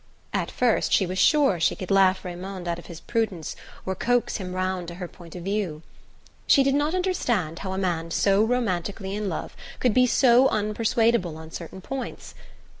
At 0.33 0.49
first 0.49 0.91
she 0.91 1.05
was 1.05 1.19
sure 1.19 1.59
she 1.59 1.75
could 1.75 1.91
laugh 1.91 2.25
Raymond 2.25 2.67
out 2.67 2.79
of 2.79 2.87
his 2.87 2.99
prudence 2.99 3.55
or 3.85 3.93
coax 3.93 4.37
him 4.37 4.53
round 4.55 4.87
to 4.87 4.95
her 4.95 5.07
point 5.07 5.35
of 5.35 5.43
view. 5.43 5.83
She 6.47 6.63
did 6.63 6.73
not 6.73 6.95
understand 6.95 7.59
how 7.59 7.73
a 7.73 7.77
man 7.77 8.09
so 8.09 8.43
romantically 8.43 9.13
in 9.15 9.29
love 9.29 9.55
could 9.79 9.93
be 9.93 10.07
so 10.07 10.47
unpersuadable 10.49 11.37
on 11.37 11.51
certain 11.51 11.81
points. 11.81 12.33